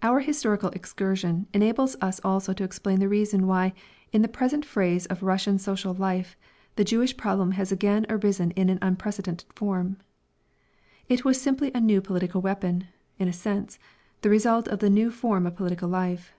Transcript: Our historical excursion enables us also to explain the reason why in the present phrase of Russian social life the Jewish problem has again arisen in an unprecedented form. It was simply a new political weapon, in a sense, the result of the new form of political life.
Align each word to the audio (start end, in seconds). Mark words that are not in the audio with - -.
Our 0.00 0.20
historical 0.20 0.70
excursion 0.70 1.46
enables 1.52 1.94
us 2.00 2.22
also 2.24 2.54
to 2.54 2.64
explain 2.64 3.00
the 3.00 3.08
reason 3.10 3.46
why 3.46 3.74
in 4.10 4.22
the 4.22 4.26
present 4.26 4.64
phrase 4.64 5.04
of 5.04 5.22
Russian 5.22 5.58
social 5.58 5.92
life 5.92 6.38
the 6.76 6.84
Jewish 6.88 7.14
problem 7.18 7.50
has 7.52 7.70
again 7.70 8.06
arisen 8.08 8.52
in 8.52 8.70
an 8.70 8.78
unprecedented 8.80 9.52
form. 9.52 9.98
It 11.06 11.26
was 11.26 11.38
simply 11.38 11.70
a 11.74 11.82
new 11.82 12.00
political 12.00 12.40
weapon, 12.40 12.86
in 13.18 13.28
a 13.28 13.32
sense, 13.34 13.78
the 14.22 14.30
result 14.30 14.68
of 14.68 14.78
the 14.78 14.88
new 14.88 15.10
form 15.10 15.46
of 15.46 15.56
political 15.56 15.90
life. 15.90 16.32